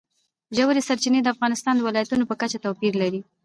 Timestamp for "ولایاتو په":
1.87-2.35